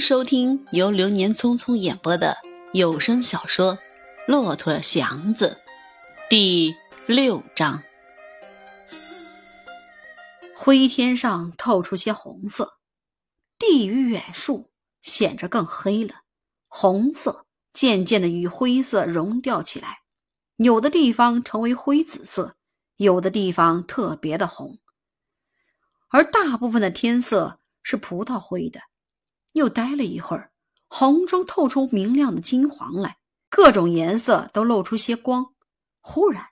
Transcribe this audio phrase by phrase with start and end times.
[0.00, 2.38] 收听由流年匆匆演播的
[2.72, 3.76] 有声小说
[4.26, 5.60] 《骆驼祥子》
[6.30, 6.74] 第
[7.06, 7.82] 六章。
[10.56, 12.78] 灰天上透出些红色，
[13.58, 14.70] 地与远处
[15.02, 16.14] 显着更黑了。
[16.66, 17.44] 红色
[17.74, 19.98] 渐渐的与灰色融掉起来，
[20.56, 22.56] 有的地方成为灰紫色，
[22.96, 24.78] 有的地方特别的红，
[26.08, 28.80] 而大部分的天色是葡萄灰的。
[29.52, 30.52] 又待了一会儿，
[30.88, 33.18] 红中透出明亮的金黄来，
[33.48, 35.54] 各种颜色都露出些光。
[36.00, 36.46] 忽然，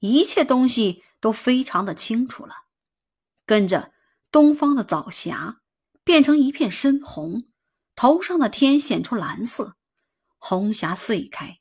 [0.00, 2.54] 一切东西都非常的清楚了。
[3.46, 3.92] 跟着，
[4.30, 5.60] 东方的早霞
[6.04, 7.44] 变成一片深红，
[7.94, 9.76] 头上的天显出蓝色，
[10.38, 11.60] 红霞碎开，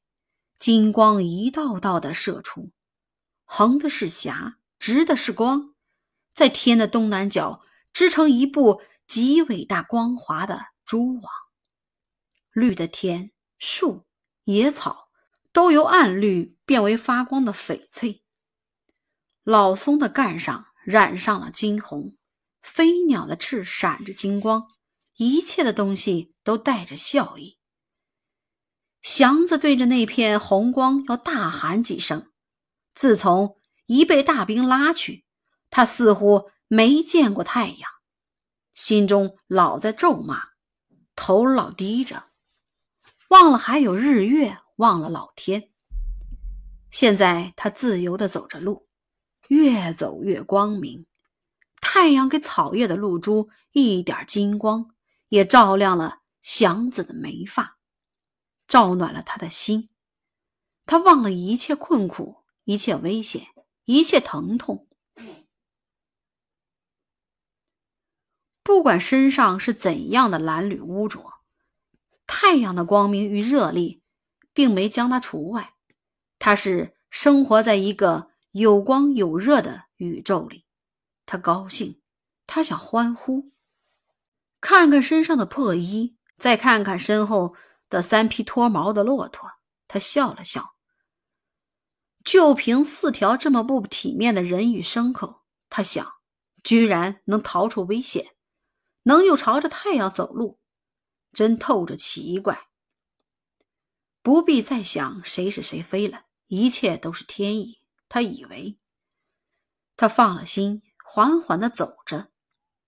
[0.58, 2.72] 金光一道道的射出，
[3.46, 5.74] 横的是霞，直的是光，
[6.34, 7.62] 在天的东南角
[7.94, 10.71] 织成一部极伟大光滑的。
[10.92, 11.32] 蛛网，
[12.52, 14.06] 绿的天、树、
[14.44, 15.08] 野草
[15.54, 18.26] 都由暗绿变为发光的翡翠。
[19.44, 22.18] 老松的干上染上了金红，
[22.62, 24.68] 飞鸟的翅闪着金光，
[25.16, 27.58] 一切的东西都带着笑意。
[29.02, 32.34] 祥子对着那片红光要大喊几声。
[32.94, 33.56] 自从
[33.86, 35.26] 一被大兵拉去，
[35.70, 37.90] 他似乎没见过太阳，
[38.74, 40.51] 心中老在咒骂。
[41.16, 42.26] 头老低着，
[43.30, 45.70] 忘了还有日月，忘了老天。
[46.90, 48.88] 现在他自由的走着路，
[49.48, 51.06] 越走越光明。
[51.80, 54.94] 太阳给草叶的露珠一点金光，
[55.30, 57.78] 也照亮了祥子的眉发，
[58.68, 59.90] 照暖了他的心。
[60.86, 63.48] 他忘了一切困苦，一切危险，
[63.86, 64.88] 一切疼痛。
[68.72, 71.42] 不管身上是怎样的褴褛污浊，
[72.26, 74.02] 太阳的光明与热力
[74.54, 75.74] 并没将他除外。
[76.40, 80.64] 他是生活在一个有光有热的宇宙里。
[81.26, 82.02] 他高兴，
[82.48, 83.52] 他想欢呼。
[84.62, 87.54] 看看身上的破衣，再看看身后
[87.90, 89.52] 的三匹脱毛的骆驼，
[89.90, 90.76] 他笑了笑。
[92.24, 96.14] 就凭四条这么不体面的人与牲口，他想，
[96.64, 98.34] 居然能逃出危险。
[99.04, 100.60] 能又朝着太阳走路，
[101.32, 102.68] 真透着奇怪。
[104.22, 107.82] 不必再想谁是谁非了，一切都是天意。
[108.08, 108.78] 他以为，
[109.96, 112.30] 他放了心，缓缓的走着，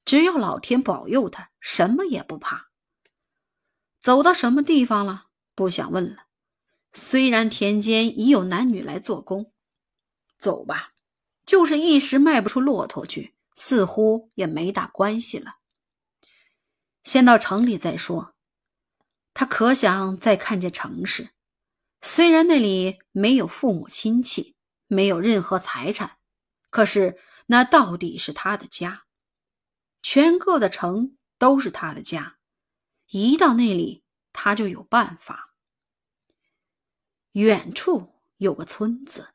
[0.05, 2.69] 只要老天保佑他，什么也不怕。
[3.99, 5.27] 走到什么地方了？
[5.55, 6.25] 不想问了。
[6.91, 9.51] 虽然田间已有男女来做工，
[10.37, 10.93] 走吧，
[11.45, 15.55] 就是一时迈不出骆驼去，似乎也没大关系了。
[17.03, 18.33] 先到城里再说。
[19.33, 21.31] 他可想再看见城市，
[22.01, 24.55] 虽然那里没有父母亲戚，
[24.87, 26.17] 没有任何财产，
[26.69, 29.05] 可是那到底是他的家。
[30.03, 32.37] 全个的城都是他的家，
[33.09, 35.55] 一到那里他就有办法。
[37.31, 39.33] 远处有个村子，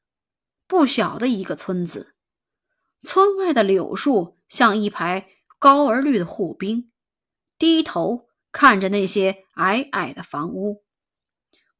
[0.68, 2.14] 不小的一个村子。
[3.02, 6.92] 村外的柳树像一排高而绿的护兵。
[7.58, 10.84] 低头看着那些矮矮的房屋，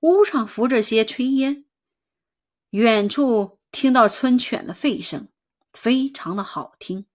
[0.01, 1.65] 屋上浮着些炊烟。
[2.71, 5.29] 远处听到村犬的吠声，
[5.73, 7.07] 非常的好听。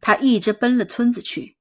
[0.00, 1.56] 他一直奔了村子去，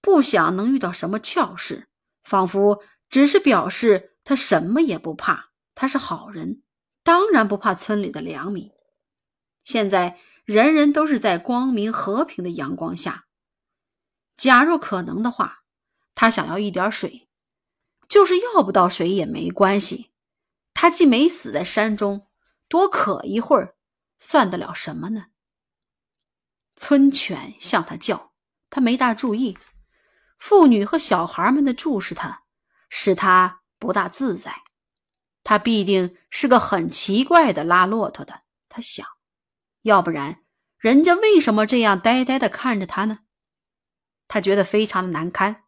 [0.00, 1.88] 不想能遇到什么俏事，
[2.22, 5.52] 仿佛只是表示他什么也不怕。
[5.74, 6.62] 他是好人，
[7.02, 8.70] 当然不怕村里的良民。
[9.64, 13.23] 现在人人都是在光明和平的阳光下。
[14.36, 15.62] 假若可能的话，
[16.14, 17.28] 他想要一点水，
[18.08, 20.12] 就是要不到水也没关系。
[20.72, 22.26] 他既没死在山中，
[22.68, 23.76] 多渴一会儿，
[24.18, 25.26] 算得了什么呢？
[26.76, 28.32] 村犬向他叫，
[28.68, 29.56] 他没大注意。
[30.38, 32.42] 妇女和小孩们的注视他，
[32.88, 34.62] 使他不大自在。
[35.44, 39.06] 他必定是个很奇怪的拉骆驼的，他想，
[39.82, 40.42] 要不然
[40.78, 43.20] 人家为什么这样呆呆的看着他呢？
[44.28, 45.64] 他觉得非常的难堪，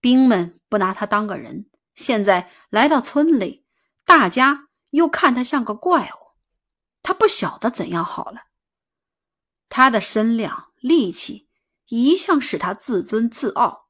[0.00, 3.66] 兵们不拿他当个人，现在来到村里，
[4.04, 6.34] 大家又看他像个怪物，
[7.02, 8.46] 他不晓得怎样好了。
[9.68, 11.48] 他的身量、力气
[11.88, 13.88] 一向使他自尊自傲，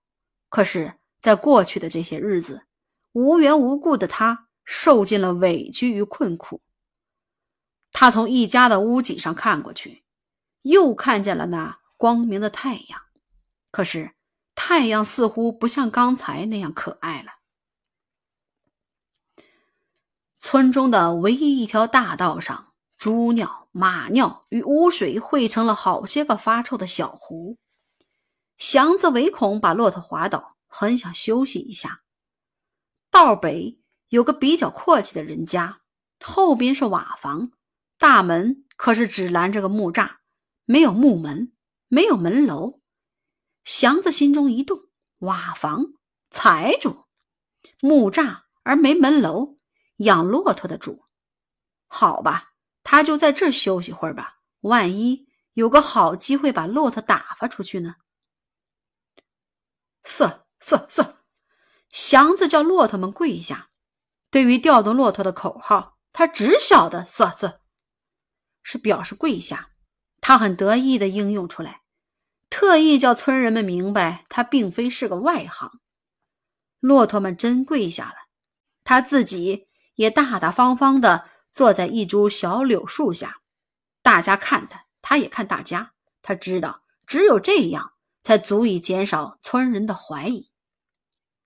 [0.48, 2.66] 可是，在过去的这些日子，
[3.12, 6.62] 无缘无故的他受尽了委屈与困苦。
[7.92, 10.04] 他从一家的屋脊上看过去，
[10.62, 13.02] 又看见了那光明的太阳，
[13.76, 14.12] 可是。
[14.54, 17.32] 太阳似乎不像刚才那样可爱了。
[20.38, 27.58] 村中的唯一一条大道上，猪尿、马尿与污水汇成了好些个发臭的小湖。
[28.56, 32.00] 祥子唯恐把骆驼滑倒，很想休息一下。
[33.10, 33.78] 道北
[34.08, 35.82] 有个比较阔气的人家，
[36.24, 37.52] 后边是瓦房，
[37.98, 40.16] 大门可是只拦着个木栅，
[40.64, 41.52] 没有木门，
[41.88, 42.80] 没有门楼。
[43.66, 44.80] 祥子心中一动，
[45.18, 45.86] 瓦房
[46.30, 47.04] 财主，
[47.80, 49.56] 木栅而没门楼。
[49.96, 51.04] 养骆驼的主，
[51.88, 52.52] 好吧，
[52.84, 54.38] 他就在这休息会儿吧。
[54.60, 57.96] 万一有个好机会把骆驼打发出去呢？
[60.04, 61.24] 瑟瑟瑟，
[61.90, 63.70] 祥子叫骆驼们跪下。
[64.30, 67.62] 对于调动骆驼的口号，他只晓得瑟瑟，
[68.62, 69.70] 是表示跪下。
[70.20, 71.82] 他很得意的应用出来，
[72.50, 75.80] 特意叫村人们明白，他并非是个外行。
[76.80, 78.16] 骆驼们真跪下了，
[78.84, 79.66] 他自己。
[79.96, 83.38] 也大大方方地坐在一株小柳树下，
[84.02, 85.94] 大家看他，他也看大家。
[86.20, 90.52] 他知道，只有这样，才足以减少村人的怀疑。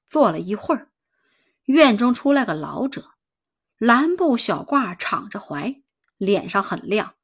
[0.04, 0.90] 坐了一会儿，
[1.66, 3.12] 院中出来个老者，
[3.78, 5.80] 蓝布小褂，敞着怀，
[6.16, 7.14] 脸上很亮，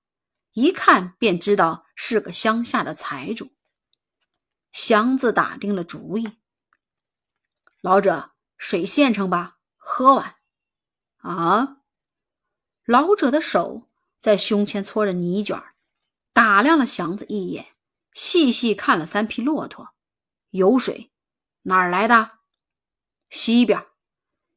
[0.52, 3.55] 一看便知道是个乡下的财主。
[4.72, 6.36] 祥子打定了主意
[7.80, 9.58] ：“老者，水现成吧？
[9.76, 10.36] 喝完。”
[11.18, 11.78] 啊！
[12.84, 13.88] 老者的手
[14.20, 15.60] 在胸前搓着泥卷，
[16.32, 17.74] 打量了祥子一眼，
[18.12, 19.94] 细细看了三匹骆驼。
[20.50, 21.10] 有水，
[21.62, 22.38] 哪儿来的？
[23.28, 23.86] 西边。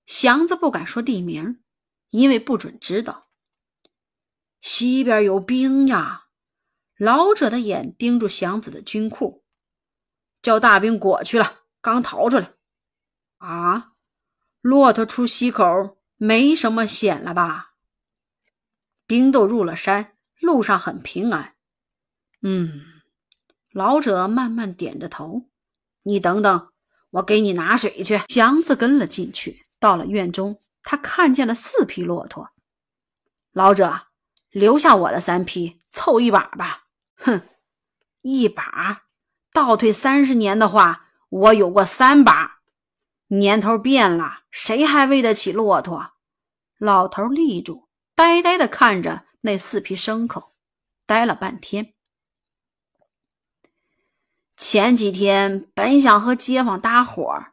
[0.05, 1.63] 祥子不敢说地名，
[2.09, 3.29] 因为不准知道。
[4.61, 6.27] 西边有兵呀！
[6.97, 9.43] 老者的眼盯住祥子的军裤，
[10.49, 12.53] 叫大兵过去了，刚逃出来。
[13.37, 13.91] 啊！
[14.61, 15.99] 骆驼出西口。
[16.17, 17.73] 没什么险了吧？
[19.05, 21.53] 兵都入了山，路上很平安。
[22.41, 22.81] 嗯，
[23.71, 25.45] 老者慢慢点着头。
[26.01, 26.71] 你等等，
[27.11, 28.19] 我给你拿水去。
[28.27, 32.49] 祥子跟了进去，到了院中，他看见了四匹骆驼。
[33.51, 34.07] 老者，
[34.49, 36.87] 留下我的三匹，凑一把吧。
[37.17, 37.47] 哼，
[38.23, 39.03] 一把，
[39.51, 42.59] 倒退三十年的话，我有过三把。
[43.27, 46.13] 年头变了，谁还喂得起骆驼？
[46.77, 50.55] 老头立住，呆呆地看着那四匹牲口，
[51.05, 51.93] 呆了半天。
[54.57, 57.45] 前几天本想和街坊搭伙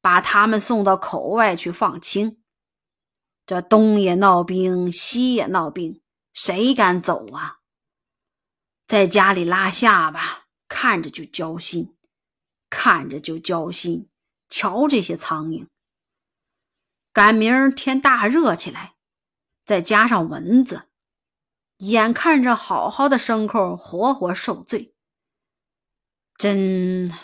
[0.00, 2.42] 把他们送到口外去放青，
[3.44, 6.00] 这东也闹兵，西也闹兵，
[6.32, 7.58] 谁敢走啊？
[8.86, 10.43] 在家里拉下巴，
[10.76, 11.94] 看着就焦心，
[12.68, 14.10] 看着就焦心。
[14.48, 15.68] 瞧这些苍蝇，
[17.12, 18.96] 赶明儿天大热起来，
[19.64, 20.88] 再加上蚊子，
[21.76, 24.96] 眼看着好好的牲口活活受罪。
[26.36, 27.16] 真，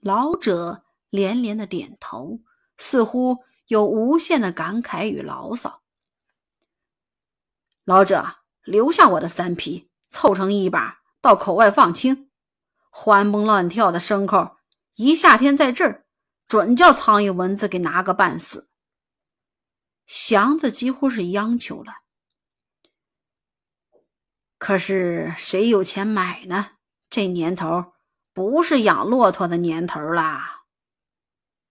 [0.00, 2.40] 老者连连的点头，
[2.76, 5.82] 似乎有无限的感慨与牢骚。
[7.84, 12.28] 老者留下我的三匹，凑成一把到口外放青，
[12.94, 14.58] 欢蹦乱跳的牲口，
[14.96, 16.04] 一夏天在这儿。
[16.46, 18.68] 准叫苍蝇蚊子给拿个半死！
[20.04, 22.02] 祥子几乎是央求了。
[24.58, 26.72] 可是谁有钱买呢？
[27.08, 27.94] 这年头
[28.34, 30.64] 不是养骆驼的年头啦。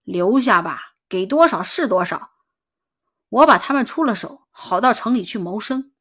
[0.01, 2.31] 留下吧，给多少是多少。
[3.29, 5.93] 我把他们出了手，好到城里去谋生。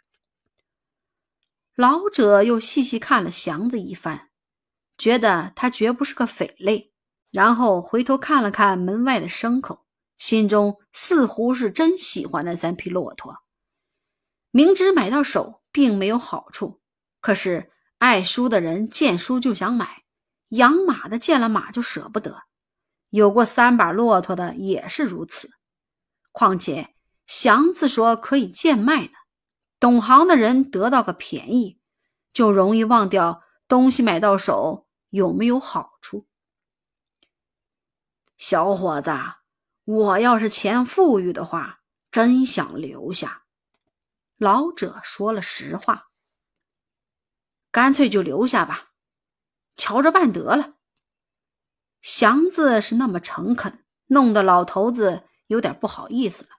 [1.74, 4.29] 老者又细细看了祥子一番，
[5.00, 6.92] 觉得他绝不是个匪类。
[7.30, 9.86] 然后回头看了看门外的牲口，
[10.18, 13.38] 心中似乎是真喜欢那三匹骆驼。
[14.50, 16.80] 明知买到手并没有好处，
[17.20, 20.02] 可是爱书的人见书就想买，
[20.48, 22.42] 养马的见了马就舍不得。
[23.10, 25.50] 有过三把骆驼的也是如此。
[26.32, 26.94] 况且
[27.26, 29.12] 祥子说可以贱卖呢，
[29.78, 31.78] 懂行的人得到个便宜，
[32.32, 36.26] 就容易忘掉东西买到手有没有好处。
[38.38, 39.12] 小伙子，
[39.84, 43.44] 我要是钱富裕的话，真想留下。
[44.36, 46.10] 老者说了实话，
[47.70, 48.92] 干脆就留下吧，
[49.76, 50.78] 瞧着办得了。
[52.00, 56.50] 祥子是那么诚恳，弄得老头子有点不好意思了。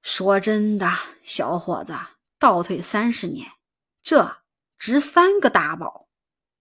[0.00, 0.90] 说真的，
[1.22, 1.94] 小伙子，
[2.38, 3.52] 倒退三十年，
[4.00, 4.42] 这
[4.78, 6.08] 值三个大宝。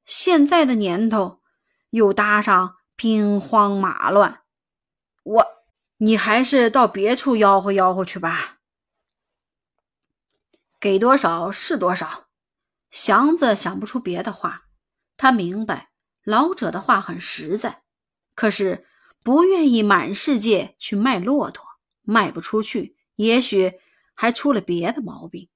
[0.05, 1.41] 现在的年头。
[1.91, 4.43] 又搭上兵荒马乱。
[5.23, 5.45] 我，
[5.97, 8.59] 你还是到别处吆喝吆喝去吧。
[10.79, 12.29] 给多少是多少。
[12.89, 14.67] 祥子想不出别的话，
[15.17, 15.91] 他明白
[16.23, 17.83] 老者的话很实在，
[18.35, 18.87] 可是
[19.21, 21.65] 不愿意满世界去卖骆驼，
[22.03, 23.81] 卖不出去，也许
[24.13, 25.49] 还出了别的毛病。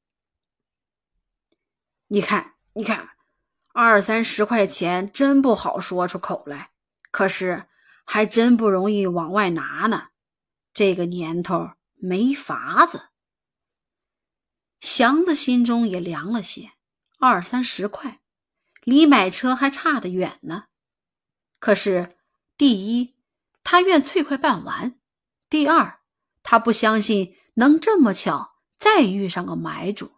[2.07, 3.14] 你看，你看，
[3.77, 6.71] 二三十块钱真不好说出口来，
[7.11, 7.67] 可是
[8.05, 10.11] 还真不容易往外拿呢。
[10.73, 13.09] 这个年头没法子。
[14.79, 16.71] 祥子心中也凉了些，
[17.19, 18.21] 二三十块，
[18.85, 20.67] 离买车还差得远呢。
[21.59, 22.15] 可是，
[22.55, 23.17] 第一，
[23.61, 24.91] 他愿脆快办完；
[25.49, 25.99] 第二，
[26.43, 30.13] 他不相信能这么巧再遇上个买主。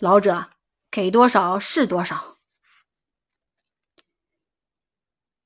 [0.00, 0.50] 老者
[0.94, 2.38] 给多少是多少。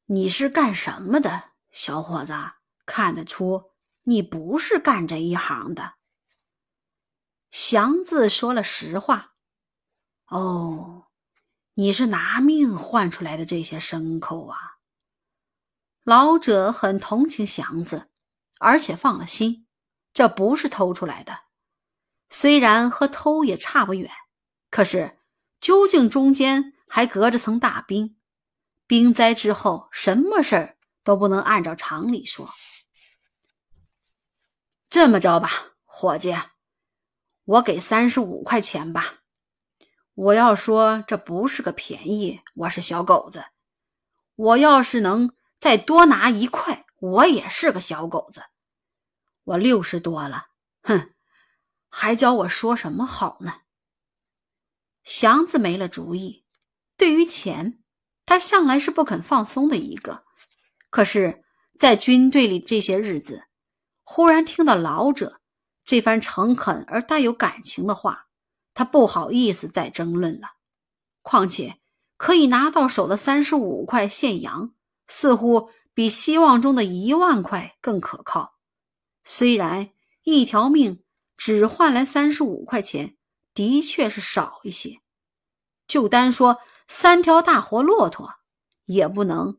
[0.04, 2.34] 你是干什么的，小伙子？
[2.84, 5.94] 看得出你不是干这一行的。
[7.50, 9.36] 祥子说了实话。
[10.26, 11.06] 哦，
[11.72, 14.58] 你是拿命换出来的这些牲口啊！
[16.02, 18.10] 老者很同情祥子，
[18.58, 19.66] 而且放了心，
[20.12, 21.44] 这不是偷出来的，
[22.28, 24.10] 虽然和偷也差不远。
[24.70, 25.17] 可是，
[25.60, 28.16] 究竟中间还隔着层大冰，
[28.86, 32.50] 冰灾之后，什么事儿都不能按照常理说。
[34.88, 35.50] 这么着吧，
[35.84, 36.34] 伙计，
[37.44, 39.20] 我给三十五块钱吧。
[40.14, 43.44] 我要说这不是个便宜，我是小狗子。
[44.34, 48.44] 我要是能再多拿一块，我也是个小狗子。
[49.44, 50.46] 我六十多了，
[50.82, 51.14] 哼，
[51.88, 53.62] 还教我说什么好呢？
[55.08, 56.44] 祥子没了主意。
[56.98, 57.82] 对于钱，
[58.26, 60.24] 他向来是不肯放松的一个。
[60.90, 61.42] 可是，
[61.78, 63.44] 在军队里这些日子，
[64.02, 65.40] 忽然听到老者
[65.82, 68.26] 这番诚恳而带有感情的话，
[68.74, 70.48] 他不好意思再争论了。
[71.22, 71.80] 况且，
[72.18, 74.74] 可以拿到手的三十五块现洋，
[75.06, 78.58] 似乎比希望中的一万块更可靠。
[79.24, 79.88] 虽然
[80.24, 81.02] 一条命
[81.34, 83.14] 只换来三十五块钱。
[83.58, 85.00] 的确是少一些，
[85.88, 88.34] 就单说三条大活骆驼，
[88.84, 89.58] 也不能，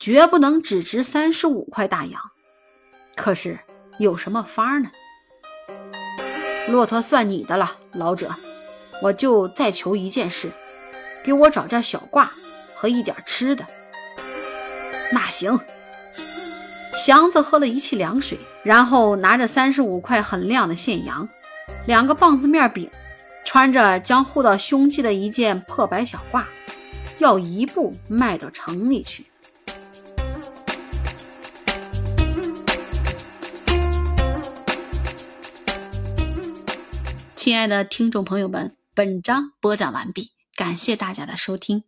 [0.00, 2.20] 绝不能只值三十五块大洋。
[3.14, 3.60] 可是
[4.00, 4.90] 有什么法呢？
[6.66, 8.34] 骆驼算你的了，老者，
[9.00, 10.50] 我就再求一件事，
[11.22, 12.28] 给我找件小褂
[12.74, 13.64] 和一点吃的。
[15.12, 15.56] 那行。
[16.96, 21.28] 祥子喝了一气凉水，然后拿着三十五块很亮的现洋，
[21.86, 22.90] 两个棒子面饼。
[23.46, 26.44] 穿着将护到胸器的一件破白小褂，
[27.18, 29.24] 要一步迈到城里去。
[37.36, 41.84] 亲爱的听众朋友们，本章播讲完毕，感谢大家的收听。